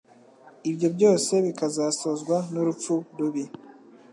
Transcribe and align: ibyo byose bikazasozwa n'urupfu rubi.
ibyo 0.69 0.87
byose 0.95 1.33
bikazasozwa 1.45 2.37
n'urupfu 2.53 2.93
rubi. 3.17 3.43